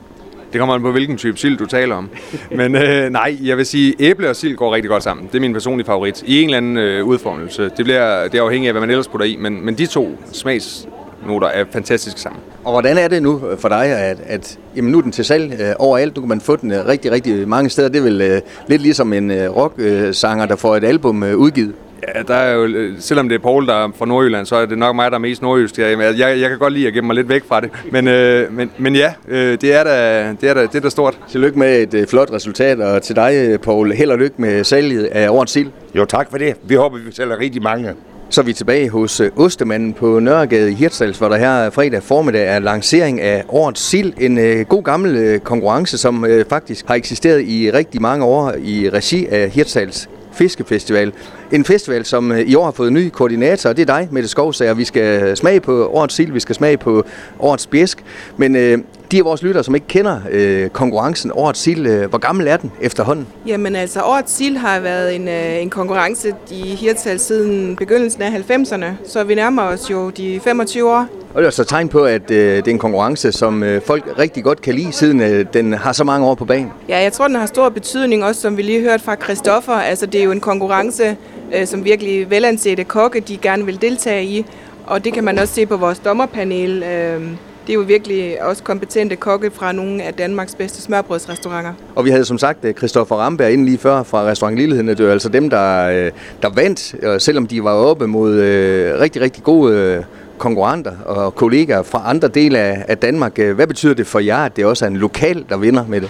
Det 0.56 0.60
kommer 0.60 0.76
an 0.76 0.82
på, 0.82 0.92
hvilken 0.92 1.18
type 1.18 1.38
sild 1.38 1.58
du 1.58 1.66
taler 1.66 1.96
om. 1.96 2.10
Men 2.52 2.76
øh, 2.76 3.10
nej, 3.10 3.38
jeg 3.44 3.58
vil 3.58 3.66
sige, 3.66 3.96
æble 4.00 4.30
og 4.30 4.36
sild 4.36 4.56
går 4.56 4.76
rigtig 4.76 4.90
godt 4.90 5.04
sammen. 5.04 5.28
Det 5.28 5.36
er 5.36 5.40
min 5.40 5.54
personlige 5.54 5.86
favorit. 5.86 6.24
I 6.26 6.42
en 6.42 6.46
eller 6.46 6.58
anden 6.58 6.78
øh, 6.78 7.06
udformelse. 7.06 7.64
Det, 7.78 7.86
bliver, 7.86 8.28
det 8.28 8.38
er 8.38 8.44
afhængigt 8.44 8.70
af, 8.70 8.74
hvad 8.74 8.82
man 8.82 8.90
ellers 8.90 9.08
putter 9.08 9.26
i. 9.26 9.36
Men, 9.36 9.66
men 9.66 9.78
de 9.78 9.86
to 9.86 10.18
smagsnoter 10.32 11.48
er 11.48 11.66
fantastisk 11.72 12.18
sammen. 12.18 12.42
Og 12.64 12.72
hvordan 12.72 12.98
er 12.98 13.08
det 13.08 13.24
nu 13.24 13.42
for 13.60 13.70
dig, 13.70 13.86
at, 13.86 14.18
at 14.26 14.58
jamen 14.76 14.92
nu 14.92 14.98
er 14.98 15.02
den 15.02 15.12
til 15.12 15.26
salg 15.26 15.62
øh, 15.62 15.74
overalt? 15.80 16.16
Du 16.16 16.22
kan 16.22 16.30
man 16.30 16.42
få 16.42 16.56
den 16.56 16.72
øh, 16.72 16.88
rigtig, 16.88 17.12
rigtig 17.12 17.48
mange 17.48 17.70
steder. 17.70 17.90
Det 17.90 18.00
er 18.00 18.04
vel 18.04 18.22
øh, 18.22 18.42
lidt 18.68 18.82
ligesom 18.82 19.14
en 19.14 19.32
øh, 19.32 19.56
rock-sanger, 19.56 20.44
øh, 20.44 20.50
der 20.50 20.56
får 20.56 20.76
et 20.76 20.84
album 20.84 21.24
øh, 21.24 21.38
udgivet. 21.38 21.74
Ja, 22.08 22.22
der 22.24 22.36
er 22.36 22.54
jo, 22.54 22.92
selvom 23.00 23.30
det 23.30 23.36
er 23.36 23.40
Paul, 23.40 23.68
der 23.68 23.74
er 23.74 23.92
fra 23.98 24.06
Nordjylland, 24.06 24.46
så 24.46 24.56
er 24.56 24.66
det 24.66 24.78
nok 24.78 24.96
mig, 24.96 25.12
der 25.12 25.18
er 25.18 25.22
mest 25.22 25.42
nordjysk. 25.42 25.78
Jeg, 25.78 26.00
jeg, 26.00 26.40
jeg 26.40 26.50
kan 26.50 26.60
godt 26.60 26.74
lide 26.74 26.88
at 26.88 26.94
gemme 26.94 27.08
mig 27.08 27.16
lidt 27.16 27.30
væk 27.30 27.44
fra 27.48 27.62
det. 27.62 27.70
Men, 27.92 28.08
øh, 28.08 28.54
men, 28.54 28.72
men 28.78 28.96
ja, 28.96 29.14
øh, 29.28 29.62
det, 29.62 29.74
er 29.76 29.84
da, 29.84 30.30
det, 30.42 30.50
er 30.50 30.54
da, 30.54 30.62
det 30.62 30.76
er 30.76 30.80
da 30.80 30.90
stort. 30.90 31.18
Tillykke 31.32 31.60
med 31.60 31.82
et 31.82 31.94
øh, 31.94 32.08
flot 32.08 32.32
resultat, 32.32 32.80
og 32.80 33.02
til 33.02 33.16
dig, 33.16 33.34
øh, 33.36 33.60
Paul, 33.60 33.92
held 33.94 34.12
og 34.12 34.18
lykke 34.18 34.36
med 34.38 34.64
salget 34.64 35.04
af 35.06 35.30
Årets 35.30 35.52
Sild. 35.52 35.70
Jo, 35.96 36.06
tak 36.06 36.32
for 36.32 36.38
det. 36.38 36.56
Vi 36.64 36.76
håber, 36.76 36.98
vi 36.98 37.12
sælger 37.12 37.40
rigtig 37.40 37.64
mange. 37.64 37.94
Så 38.30 38.42
er 38.42 38.46
vi 38.46 38.54
tilbage 38.54 38.90
hos 38.90 39.20
øh, 39.20 39.32
Ostemanden 39.36 39.94
på 39.94 40.20
Nørregade 40.20 40.72
i 40.72 40.74
Hirtshals, 40.74 41.18
hvor 41.18 41.30
der 41.30 41.38
her 41.38 41.70
fredag 41.70 42.04
formiddag 42.04 42.48
er 42.48 42.60
lancering 42.60 43.22
af 43.22 43.44
Årets 43.50 43.82
Sild. 43.82 44.14
En 44.18 44.38
øh, 44.38 44.66
god 44.66 44.84
gammel 44.84 45.16
øh, 45.16 45.40
konkurrence, 45.40 45.98
som 45.98 46.26
øh, 46.26 46.46
faktisk 46.50 46.88
har 46.88 46.96
eksisteret 46.96 47.42
i 47.42 47.72
rigtig 47.72 48.02
mange 48.02 48.26
år 48.26 48.54
i 48.64 48.90
regi 48.90 49.28
af 49.28 49.50
Hirtshals 49.50 50.10
Fiskefestival. 50.36 51.14
En 51.52 51.66
festival, 51.66 52.06
som 52.06 52.32
øh, 52.32 52.40
i 52.40 52.56
år 52.56 52.64
har 52.64 52.72
fået 52.72 52.94
ny 52.94 53.10
koordinator, 53.10 53.70
og 53.70 53.78
det 53.78 53.90
er 53.90 53.98
dig, 53.98 54.08
Mette 54.12 54.30
Skovsager. 54.30 54.74
Vi 54.74 54.84
skal 54.84 55.24
øh, 55.24 55.36
smage 55.36 55.60
på 55.60 55.88
årets 55.88 56.16
sild, 56.16 56.32
vi 56.32 56.40
skal 56.40 56.56
smage 56.56 56.78
på 56.78 57.04
årets 57.40 57.68
bjæsk. 57.68 58.04
Men 58.38 58.56
øh, 58.56 58.78
de 59.12 59.18
af 59.18 59.26
vores 59.26 59.44
lyttere, 59.44 59.64
som 59.64 59.76
ikke 59.76 59.88
kender 59.88 60.20
øh, 60.32 60.70
konkurrencen 60.70 61.32
Årets 61.34 61.60
Sild, 61.60 61.88
øh, 61.88 62.10
hvor 62.10 62.18
gammel 62.18 62.48
er 62.48 62.58
den 62.58 62.72
efterhånden? 62.82 63.28
Jamen 63.48 63.76
altså, 63.76 64.02
Årets 64.02 64.34
Sild 64.34 64.58
har 64.58 64.80
været 64.80 65.16
en, 65.16 65.28
øh, 65.28 65.62
en 65.62 65.70
konkurrence 65.70 66.34
i 66.52 66.62
Hirtshals 66.62 67.22
siden 67.22 67.76
begyndelsen 67.76 68.22
af 68.22 68.30
90'erne, 68.30 68.86
så 69.08 69.24
vi 69.24 69.36
nærmer 69.36 69.62
os 69.62 69.92
jo 69.92 70.10
de 70.10 70.40
25 70.44 70.90
år. 70.90 71.25
Og 71.36 71.42
det 71.42 71.48
er 71.48 71.52
så 71.52 71.64
tegn 71.64 71.90
på, 71.90 72.04
at 72.04 72.32
øh, 72.32 72.56
det 72.56 72.68
er 72.68 72.72
en 72.72 72.80
konkurrence, 72.80 73.32
som 73.32 73.64
øh, 73.64 73.82
folk 73.82 74.04
rigtig 74.20 74.44
godt 74.44 74.62
kan 74.62 74.74
lide, 74.74 74.92
siden 74.92 75.22
øh, 75.22 75.46
den 75.54 75.74
har 75.74 75.92
så 75.92 76.04
mange 76.04 76.28
år 76.28 76.36
på 76.36 76.46
banen. 76.46 76.72
Ja, 76.90 77.00
jeg 77.00 77.14
tror, 77.14 77.28
den 77.28 77.36
har 77.36 77.46
stor 77.46 77.70
betydning, 77.70 78.24
også 78.24 78.42
som 78.42 78.58
vi 78.58 78.62
lige 78.62 78.82
hørte 78.82 79.04
fra 79.04 79.16
Christoffer. 79.24 79.74
Altså, 79.74 80.06
det 80.06 80.20
er 80.20 80.24
jo 80.24 80.32
en 80.32 80.40
konkurrence, 80.40 81.18
øh, 81.56 81.68
som 81.68 81.86
virkelig 81.86 82.30
velansete 82.30 82.84
kokke, 82.84 83.20
de 83.20 83.38
gerne 83.38 83.66
vil 83.66 83.82
deltage 83.82 84.26
i. 84.26 84.46
Og 84.88 85.06
det 85.06 85.14
kan 85.14 85.24
man 85.24 85.40
også 85.40 85.54
se 85.54 85.66
på 85.66 85.78
vores 85.78 86.00
dommerpanel. 86.00 86.84
Øh, 86.84 87.22
det 87.68 87.74
er 87.74 87.74
jo 87.74 87.82
virkelig 87.82 88.44
også 88.44 88.64
kompetente 88.64 89.16
kokke 89.16 89.52
fra 89.52 89.72
nogle 89.72 90.04
af 90.04 90.14
Danmarks 90.14 90.56
bedste 90.56 90.82
smørbrødsrestauranter. 90.82 91.74
Og 91.96 92.06
vi 92.06 92.10
havde 92.10 92.26
som 92.26 92.38
sagt 92.38 92.66
Christoffer 92.78 93.16
Ramberg 93.16 93.52
inde 93.52 93.66
lige 93.66 93.78
før 93.78 94.04
fra 94.04 94.24
Restaurant 94.24 94.58
Lilleheden. 94.58 94.88
Det 94.88 95.00
er 95.00 95.12
altså 95.12 95.30
dem, 95.30 95.50
der, 95.50 95.88
øh, 95.88 96.12
der 96.42 96.50
vandt, 96.50 96.96
selvom 97.24 97.48
de 97.48 97.64
var 97.64 97.72
oppe 97.72 98.08
mod 98.08 98.34
øh, 98.34 99.00
rigtig, 99.00 99.22
rigtig 99.22 99.44
gode 99.44 99.74
øh, 99.74 100.04
konkurrenter 100.38 100.98
og 101.06 101.36
kollegaer 101.36 101.84
fra 101.84 102.02
andre 102.06 102.28
dele 102.28 102.60
af 102.60 102.98
Danmark. 102.98 103.38
Hvad 103.38 103.68
betyder 103.68 103.94
det 103.94 104.08
for 104.08 104.20
jer, 104.20 104.38
at 104.38 104.56
det 104.56 104.66
også 104.66 104.86
er 104.86 104.90
en 104.90 104.98
lokal, 104.98 105.46
der 105.50 105.58
vinder 105.58 105.86
med 105.88 106.02
det? 106.02 106.10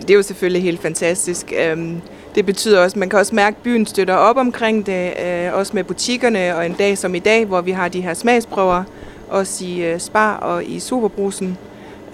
Det 0.00 0.10
er 0.10 0.14
jo 0.14 0.22
selvfølgelig 0.22 0.62
helt 0.62 0.82
fantastisk. 0.82 1.52
Øhm, 1.66 2.00
det 2.34 2.46
betyder 2.46 2.80
også, 2.80 2.94
at 2.94 3.00
man 3.00 3.08
kan 3.08 3.18
også 3.18 3.34
mærke, 3.34 3.56
at 3.56 3.62
byen 3.62 3.86
støtter 3.86 4.14
op 4.14 4.36
omkring 4.36 4.86
det, 4.86 5.12
også 5.52 5.72
med 5.74 5.84
butikkerne, 5.84 6.56
og 6.56 6.66
en 6.66 6.72
dag 6.72 6.98
som 6.98 7.14
i 7.14 7.18
dag, 7.18 7.44
hvor 7.44 7.60
vi 7.60 7.70
har 7.70 7.88
de 7.88 8.00
her 8.00 8.14
smagsprøver, 8.14 8.84
også 9.28 9.64
i 9.64 9.84
øh, 9.84 10.00
Spar 10.00 10.36
og 10.36 10.64
i 10.64 10.80
Superbrusen. 10.80 11.58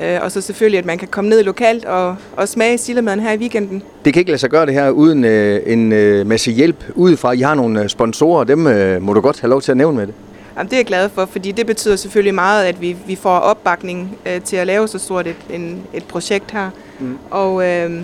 Øh, 0.03 0.19
og 0.23 0.33
så 0.33 0.41
selvfølgelig, 0.41 0.79
at 0.79 0.87
man 0.87 0.99
kan 0.99 1.09
komme 1.09 1.31
ned 1.31 1.43
lokalt 1.43 1.85
og, 1.85 2.17
og 2.37 2.49
smage 2.49 2.79
sildemaden 2.79 3.21
her 3.21 3.33
i 3.33 3.37
weekenden. 3.37 3.83
Det 4.05 4.13
kan 4.13 4.21
ikke 4.21 4.31
lade 4.31 4.41
sig 4.41 4.51
gøre 4.51 4.67
det 4.67 4.75
her 4.75 4.91
uden 4.91 5.25
øh, 5.25 5.61
en 5.67 5.93
øh, 5.93 6.27
masse 6.27 6.51
hjælp 6.51 6.85
udefra. 6.95 7.33
I 7.33 7.41
har 7.41 7.55
nogle 7.55 7.83
øh, 7.83 7.89
sponsorer, 7.89 8.45
dem 8.45 8.67
øh, 8.67 9.03
må 9.03 9.13
du 9.13 9.21
godt 9.21 9.41
have 9.41 9.51
lov 9.51 9.61
til 9.61 9.71
at 9.71 9.77
nævne 9.77 9.97
med 9.97 10.07
det. 10.07 10.15
Jamen, 10.61 10.71
det 10.71 10.77
er 10.77 10.79
jeg 10.79 10.87
glad 10.87 11.09
for, 11.09 11.25
fordi 11.27 11.53
det 11.53 11.67
betyder 11.67 11.97
selvfølgelig 11.97 12.35
meget, 12.35 12.65
at 12.65 12.81
vi, 12.81 12.97
vi 13.07 13.17
får 13.17 13.39
opbakning 13.39 14.19
øh, 14.27 14.41
til 14.41 14.57
at 14.57 14.67
lave 14.67 14.89
så 14.89 14.99
stort 14.99 15.27
et, 15.27 15.37
en, 15.51 15.83
et 15.95 16.05
projekt 16.05 16.51
her. 16.51 16.71
Mm. 16.99 17.19
Og 17.31 17.69
øh, 17.69 18.03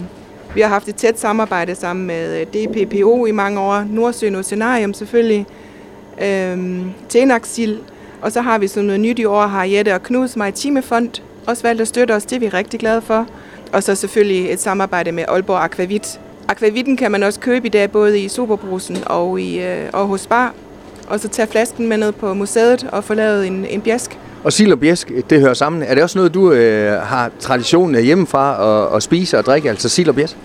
vi 0.55 0.61
har 0.61 0.69
haft 0.69 0.89
et 0.89 0.95
tæt 0.95 1.21
samarbejde 1.21 1.75
sammen 1.75 2.07
med 2.07 2.41
øh, 2.41 2.47
DPPO 2.47 3.27
i 3.27 3.31
mange 3.31 3.61
år, 3.61 3.85
Nordsøen 3.91 4.37
Oceanarium 4.37 4.95
selvfølgelig, 4.95 5.47
øh, 6.23 6.81
Tenaxil, 7.09 7.79
og 8.23 8.33
så 8.33 8.41
har 8.41 8.59
vi 8.59 8.69
som 8.69 8.85
noget 8.85 9.01
nyt 9.01 9.19
i 9.19 9.25
år, 9.25 9.47
har 9.47 9.65
Jette 9.65 9.95
og 9.95 10.03
Knuds 10.03 10.37
Maritime 10.37 10.83
Fond 10.83 11.11
også 11.47 11.63
valgt 11.63 11.81
at 11.81 11.89
støtte 11.89 12.13
os. 12.13 12.25
Det 12.25 12.37
er 12.37 12.41
vi 12.41 12.49
rigtig 12.49 12.81
glade 12.81 13.03
for. 13.03 13.27
Og 13.73 13.83
så 13.83 13.95
selvfølgelig 13.95 14.53
et 14.53 14.61
samarbejde 14.61 15.13
med 15.13 15.25
Aalborg 15.29 15.65
Aquavit. 15.65 16.21
Aquavitten 16.49 16.97
kan 16.97 17.13
man 17.13 17.23
også 17.23 17.41
købe 17.41 17.67
i 17.67 17.71
dag, 17.71 17.91
både 17.91 18.21
i 18.21 18.29
Superbrusen 18.29 18.97
og, 19.07 19.41
i, 19.41 19.61
øh, 19.61 19.91
og 19.93 20.07
hos 20.07 20.27
Bar. 20.27 20.55
Og 21.07 21.21
så 21.21 21.29
tage 21.29 21.49
flasken 21.49 21.89
med 21.89 21.97
ned 21.97 22.13
på 22.13 22.35
museet 22.35 22.89
og 22.93 23.05
få 23.05 23.15
lavet 23.15 23.47
en, 23.47 23.67
en 23.71 23.81
bjæsk. 23.81 24.19
Og 24.45 24.53
sild 24.53 24.73
og 24.73 24.81
bjæsk, 24.81 25.13
det 25.31 25.41
hører 25.41 25.55
sammen. 25.55 25.83
Er 25.83 25.95
det 25.95 26.03
også 26.03 26.19
noget, 26.19 26.35
du 26.35 26.53
øh, 26.53 26.93
har 27.03 27.31
tradition 27.41 27.95
hjemmefra 27.95 28.87
at, 28.87 28.97
at 28.97 29.03
spise 29.03 29.39
og 29.39 29.45
drikke, 29.45 29.69
altså 29.69 29.89
sild 29.89 30.09
og 30.09 30.15
bjæsk? 30.15 30.37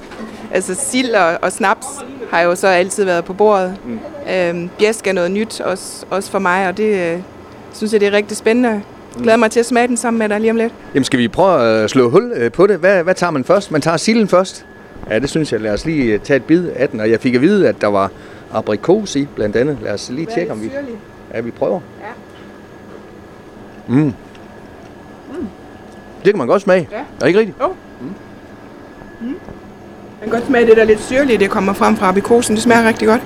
Altså 0.52 0.76
sild 0.76 1.10
og, 1.10 1.38
og 1.42 1.52
snaps 1.52 1.88
har 2.32 2.42
jo 2.42 2.56
så 2.56 2.68
altid 2.68 3.04
været 3.04 3.26
på 3.26 3.34
bordet. 3.34 3.76
Mm. 3.86 4.00
Øhm, 4.34 4.70
bjæsk 4.80 5.08
er 5.08 5.14
noget 5.14 5.32
nyt, 5.32 5.62
også, 5.62 6.06
også 6.10 6.32
for 6.32 6.40
mig, 6.40 6.68
og 6.68 6.78
det, 6.78 7.14
øh, 7.14 7.20
synes 7.74 7.94
jeg, 7.94 8.02
det 8.02 8.08
er 8.08 8.12
rigtig 8.12 8.38
spændende. 8.38 8.70
Jeg 8.70 9.24
glæder 9.24 9.38
mig 9.38 9.52
til 9.52 9.60
at 9.60 9.66
smage 9.66 9.88
den 9.88 9.98
sammen 9.98 10.20
med 10.20 10.30
dig 10.30 10.40
lige 10.40 10.52
om 10.52 10.58
lidt. 10.58 10.74
Jamen 10.94 11.04
skal 11.04 11.20
vi 11.20 11.28
prøve 11.28 11.84
at 11.84 11.90
slå 11.90 12.10
hul 12.10 12.32
øh, 12.36 12.52
på 12.52 12.68
det? 12.68 12.78
Hvad, 12.78 13.04
hvad 13.04 13.16
tager 13.16 13.32
man 13.32 13.44
først? 13.44 13.72
Man 13.72 13.82
tager 13.82 13.98
silden 13.98 14.28
først. 14.28 14.66
Ja, 15.10 15.20
det 15.20 15.30
synes 15.30 15.52
jeg. 15.52 15.62
Lad 15.62 15.74
os 15.74 15.86
lige 15.86 16.14
øh, 16.14 16.20
tage 16.20 16.38
et 16.38 16.44
bid 16.44 16.68
af 16.76 16.90
den. 16.90 17.00
Og 17.00 17.10
jeg 17.10 17.20
fik 17.20 17.36
at 17.36 17.42
vide, 17.42 17.70
at 17.70 17.82
der 17.82 17.88
var 17.88 18.12
aprikos 18.54 19.16
i, 19.16 19.28
blandt 19.36 19.56
andet. 19.56 19.78
Lad 19.82 19.94
os 19.94 20.10
lige 20.10 20.28
tjekke, 20.34 20.52
om 20.52 20.62
vi... 20.62 20.72
Ja, 21.34 21.42
vi 21.42 21.52
prøver. 21.52 21.80
Ja. 22.00 22.06
Mm. 23.88 23.96
Mm. 24.04 24.14
Det 26.24 26.32
kan 26.34 26.38
man 26.38 26.48
godt 26.48 26.62
smage. 26.62 26.88
Ja. 26.92 26.98
Er 26.98 27.04
det 27.20 27.28
ikke 27.28 27.40
rigtigt? 27.40 27.58
Jo. 27.62 27.68
Mm. 28.02 28.08
Mm. 29.22 29.28
Man 29.28 29.36
kan 30.22 30.30
godt 30.30 30.46
smage 30.46 30.66
det 30.66 30.78
der 30.78 30.84
lidt 30.84 31.02
syrlige, 31.02 31.38
det 31.38 31.50
kommer 31.50 31.74
frem 31.74 31.96
fra 31.96 32.08
aprikosen. 32.08 32.56
Det 32.56 32.64
smager 32.64 32.88
rigtig 32.88 33.08
godt. 33.08 33.22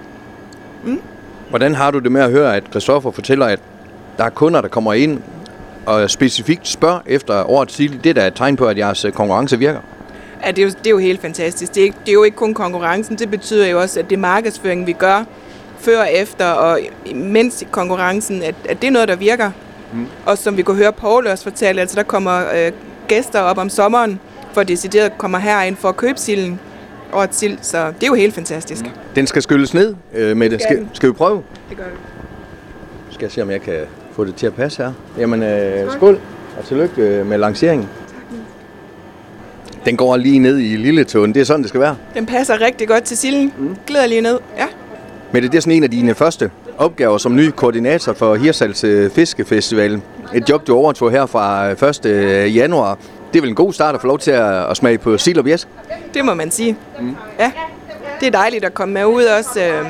Mm. 0.83 1.01
Hvordan 1.49 1.75
har 1.75 1.91
du 1.91 1.99
det 1.99 2.11
med 2.11 2.21
at 2.21 2.31
høre, 2.31 2.55
at 2.55 2.63
Christoffer 2.69 3.11
fortæller, 3.11 3.45
at 3.45 3.59
der 4.17 4.23
er 4.23 4.29
kunder, 4.29 4.61
der 4.61 4.67
kommer 4.67 4.93
ind 4.93 5.21
og 5.85 6.09
specifikt 6.09 6.67
spørger 6.67 6.99
efter 7.05 7.49
årets 7.49 7.73
sild. 7.73 7.99
Det 7.99 8.09
er 8.09 8.13
da 8.13 8.27
et 8.27 8.33
tegn 8.35 8.55
på, 8.55 8.65
at 8.65 8.77
jeres 8.77 9.05
konkurrence 9.13 9.59
virker. 9.59 9.79
Ja, 10.45 10.51
det 10.51 10.59
er 10.59 10.63
jo, 10.63 10.69
det 10.69 10.87
er 10.87 10.89
jo 10.89 10.97
helt 10.97 11.21
fantastisk. 11.21 11.75
Det 11.75 11.81
er, 11.81 11.85
ikke, 11.85 11.97
det 12.01 12.09
er 12.09 12.13
jo 12.13 12.23
ikke 12.23 12.37
kun 12.37 12.53
konkurrencen, 12.53 13.15
det 13.15 13.31
betyder 13.31 13.67
jo 13.67 13.81
også, 13.81 13.99
at 13.99 14.09
det 14.09 14.19
markedsføring, 14.19 14.87
vi 14.87 14.93
gør 14.93 15.23
før, 15.79 16.03
efter 16.03 16.45
og 16.45 16.79
mens 17.15 17.63
konkurrencen, 17.71 18.43
at, 18.43 18.55
at 18.69 18.81
det 18.81 18.87
er 18.87 18.91
noget, 18.91 19.07
der 19.07 19.15
virker. 19.15 19.51
Mm. 19.93 20.05
Og 20.25 20.37
som 20.37 20.57
vi 20.57 20.61
kunne 20.61 20.77
høre 20.77 20.93
Paul 20.93 21.27
også 21.27 21.43
fortælle, 21.43 21.81
altså 21.81 21.95
der 21.95 22.03
kommer 22.03 22.43
øh, 22.55 22.71
gæster 23.07 23.39
op 23.39 23.57
om 23.57 23.69
sommeren, 23.69 24.19
for 24.53 24.63
decideret 24.63 25.17
kommer 25.17 25.37
herind 25.37 25.75
for 25.75 25.89
at 25.89 25.97
købe 25.97 26.19
silden 26.19 26.59
og 27.11 27.27
sild, 27.31 27.57
så 27.61 27.87
det 27.87 28.03
er 28.03 28.07
jo 28.07 28.13
helt 28.13 28.33
fantastisk. 28.33 28.85
Mm. 28.85 28.91
Den 29.15 29.27
skal 29.27 29.41
skylles 29.41 29.73
ned 29.73 29.95
øh, 30.13 30.37
med 30.37 30.49
det. 30.49 30.61
Skal, 30.61 30.87
skal 30.93 31.09
vi 31.09 31.13
prøve? 31.13 31.43
Det 31.69 31.77
gør 31.77 31.83
vi. 31.83 31.97
Skal 33.11 33.25
jeg 33.25 33.31
se, 33.31 33.41
om 33.41 33.51
jeg 33.51 33.61
kan 33.61 33.79
få 34.11 34.25
det 34.25 34.35
til 34.35 34.47
at 34.47 34.53
passe 34.53 34.83
her. 34.83 34.93
Jamen, 35.17 35.43
øh, 35.43 35.91
skål 35.91 36.19
og 36.59 36.65
tillykke 36.65 37.01
øh, 37.01 37.25
med 37.25 37.37
lanceringen. 37.37 37.89
Den 39.85 39.97
går 39.97 40.17
lige 40.17 40.39
ned 40.39 40.59
i 40.59 40.75
lille 40.75 41.03
tåen. 41.03 41.33
Det 41.33 41.41
er 41.41 41.45
sådan, 41.45 41.61
det 41.61 41.69
skal 41.69 41.81
være. 41.81 41.95
Den 42.13 42.25
passer 42.25 42.61
rigtig 42.61 42.87
godt 42.87 43.03
til 43.03 43.17
silden. 43.17 43.53
Mm. 43.57 43.75
Glæder 43.87 44.07
lige 44.07 44.21
ned. 44.21 44.39
Ja. 44.57 44.65
Men 45.31 45.43
det 45.43 45.55
er 45.55 45.59
sådan 45.59 45.73
en 45.73 45.83
af 45.83 45.91
dine 45.91 46.15
første 46.15 46.51
opgaver 46.77 47.17
som 47.17 47.35
ny 47.35 47.49
koordinator 47.49 48.13
for 48.13 48.35
Hirsals 48.35 48.83
øh, 48.83 49.11
Fiskefestival. 49.11 50.01
Et 50.33 50.49
job, 50.49 50.67
du 50.67 50.75
overtog 50.75 51.11
her 51.11 51.25
fra 51.25 51.71
1. 51.71 52.05
Øh, 52.05 52.55
januar. 52.55 52.97
Det 53.33 53.39
er 53.39 53.41
vel 53.41 53.49
en 53.49 53.55
god 53.55 53.73
start 53.73 53.95
at 53.95 54.01
få 54.01 54.07
lov 54.07 54.19
til 54.19 54.31
at 54.31 54.77
smage 54.77 54.97
på 54.97 55.17
sild 55.17 55.37
og 55.37 55.43
bjæsk? 55.43 55.67
Det 56.13 56.25
må 56.25 56.33
man 56.33 56.51
sige. 56.51 56.77
Mm. 56.99 57.15
Ja, 57.39 57.51
det 58.19 58.27
er 58.27 58.31
dejligt 58.31 58.65
at 58.65 58.73
komme 58.73 58.93
med 58.93 59.05
ud 59.05 59.23
også. 59.23 59.63
Øh, 59.63 59.85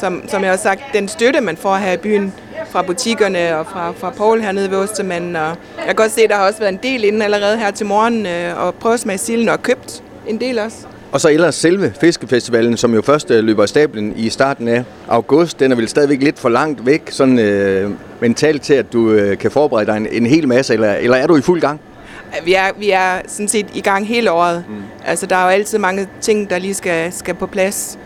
som, 0.00 0.22
som 0.28 0.42
jeg 0.42 0.50
har 0.50 0.56
sagt, 0.56 0.80
den 0.92 1.08
støtte, 1.08 1.40
man 1.40 1.56
får 1.56 1.76
her 1.76 1.92
i 1.92 1.96
byen 1.96 2.32
fra 2.76 2.82
butikkerne 2.82 3.58
og 3.58 3.66
fra, 3.66 3.92
fra 3.98 4.10
Paul 4.10 4.40
hernede 4.40 4.70
ved 4.70 4.78
Ostemanden. 4.78 5.36
Og 5.36 5.46
jeg 5.78 5.86
kan 5.86 5.94
godt 5.94 6.12
se, 6.12 6.22
at 6.22 6.30
der 6.30 6.36
har 6.36 6.46
også 6.46 6.58
været 6.58 6.72
en 6.72 6.80
del 6.82 7.04
inden 7.04 7.22
allerede 7.22 7.58
her 7.58 7.70
til 7.70 7.86
morgen 7.86 8.26
øh, 8.26 8.64
og 8.66 8.74
prøve 8.74 8.94
at 8.94 9.00
smage 9.00 9.18
silden 9.18 9.48
og 9.48 9.62
købt 9.62 10.02
en 10.28 10.40
del 10.40 10.58
også. 10.58 10.76
Og 11.12 11.20
så 11.20 11.28
ellers 11.28 11.54
selve 11.54 11.92
fiskefestivalen, 12.00 12.76
som 12.76 12.94
jo 12.94 13.02
først 13.02 13.30
øh, 13.30 13.44
løber 13.44 13.64
i 13.64 13.66
stablen 13.66 14.12
i 14.16 14.30
starten 14.30 14.68
af 14.68 14.84
august, 15.08 15.60
den 15.60 15.72
er 15.72 15.76
vel 15.76 15.88
stadigvæk 15.88 16.22
lidt 16.22 16.38
for 16.38 16.48
langt 16.48 16.86
væk, 16.86 17.02
sådan 17.10 17.38
øh, 17.38 17.90
mentalt 18.20 18.62
til, 18.62 18.74
at 18.74 18.92
du 18.92 19.10
øh, 19.10 19.38
kan 19.38 19.50
forberede 19.50 19.86
dig 19.86 19.96
en, 19.96 20.06
en 20.10 20.26
hel 20.26 20.48
masse, 20.48 20.74
eller, 20.74 20.94
eller 20.94 21.16
er 21.16 21.26
du 21.26 21.36
i 21.36 21.42
fuld 21.42 21.60
gang? 21.60 21.80
Vi 22.44 22.54
er, 22.54 22.70
vi 22.78 22.90
er 22.90 23.20
sådan 23.26 23.48
set 23.48 23.66
i 23.74 23.80
gang 23.80 24.06
hele 24.06 24.32
året. 24.32 24.64
Mm. 24.68 24.74
Altså, 25.06 25.26
der 25.26 25.36
er 25.36 25.42
jo 25.42 25.48
altid 25.48 25.78
mange 25.78 26.08
ting, 26.20 26.50
der 26.50 26.58
lige 26.58 26.74
skal, 26.74 27.12
skal 27.12 27.34
på 27.34 27.46
plads. 27.46 27.98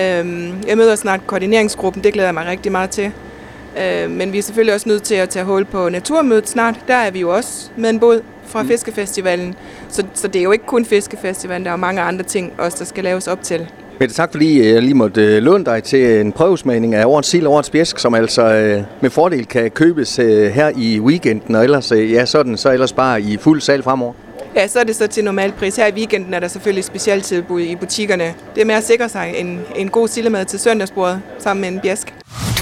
Øhm, 0.00 0.54
jeg 0.66 0.76
møder 0.76 0.96
snart 0.96 1.20
koordineringsgruppen, 1.26 2.04
det 2.04 2.12
glæder 2.12 2.28
jeg 2.28 2.34
mig 2.34 2.46
rigtig 2.46 2.72
meget 2.72 2.90
til. 2.90 3.12
Øh, 3.78 4.10
men 4.10 4.32
vi 4.32 4.38
er 4.38 4.42
selvfølgelig 4.42 4.74
også 4.74 4.88
nødt 4.88 5.02
til 5.02 5.14
at 5.14 5.28
tage 5.28 5.44
hul 5.44 5.64
på 5.64 5.88
naturmødet 5.88 6.48
snart. 6.48 6.74
Der 6.88 6.94
er 6.94 7.10
vi 7.10 7.20
jo 7.20 7.34
også 7.34 7.70
med 7.76 7.90
en 7.90 8.00
båd 8.00 8.20
fra 8.46 8.62
mm. 8.62 8.68
Fiskefestivalen. 8.68 9.54
Så, 9.88 10.04
så 10.14 10.28
det 10.28 10.38
er 10.38 10.42
jo 10.42 10.52
ikke 10.52 10.66
kun 10.66 10.84
Fiskefestivalen, 10.84 11.64
der 11.64 11.72
er 11.72 11.76
mange 11.76 12.00
andre 12.00 12.24
ting 12.24 12.52
også, 12.58 12.76
der 12.78 12.84
skal 12.84 13.04
laves 13.04 13.28
op 13.28 13.42
til. 13.42 13.66
Mette, 14.00 14.14
tak 14.14 14.30
fordi 14.30 14.72
jeg 14.72 14.82
lige 14.82 14.94
måtte 14.94 15.22
øh, 15.22 15.42
låne 15.42 15.64
dig 15.64 15.82
til 15.82 16.20
en 16.20 16.32
prøvesmagning 16.32 16.94
af 16.94 17.04
Årets 17.04 17.28
Sild 17.28 17.46
og 17.46 17.52
Årets 17.52 17.70
Bjæsk, 17.70 17.98
som 17.98 18.14
altså 18.14 18.42
øh, 18.42 18.82
med 19.00 19.10
fordel 19.10 19.46
kan 19.46 19.70
købes 19.70 20.18
øh, 20.18 20.50
her 20.50 20.72
i 20.76 21.00
weekenden, 21.00 21.54
og 21.54 21.64
ellers, 21.64 21.92
ja, 21.92 22.24
sådan, 22.24 22.56
så 22.56 22.72
ellers 22.72 22.92
bare 22.92 23.22
i 23.22 23.36
fuld 23.36 23.60
salg 23.60 23.84
fremover. 23.84 24.12
Ja, 24.54 24.66
så 24.66 24.80
er 24.80 24.84
det 24.84 24.96
så 24.96 25.06
til 25.06 25.24
normal 25.24 25.52
pris. 25.52 25.76
Her 25.76 25.86
i 25.86 25.92
weekenden 25.92 26.34
er 26.34 26.40
der 26.40 26.48
selvfølgelig 26.48 26.84
specialtilbud 26.84 27.60
i 27.60 27.76
butikkerne. 27.76 28.34
Det 28.54 28.60
er 28.60 28.64
med 28.64 28.74
at 28.74 28.84
sikre 28.84 29.08
sig 29.08 29.34
en, 29.36 29.60
en 29.76 29.88
god 29.88 30.08
sillemad 30.08 30.44
til 30.44 30.58
søndagsbordet 30.58 31.20
sammen 31.38 31.60
med 31.60 31.68
en 31.68 31.80
bjæsk. 31.80 32.14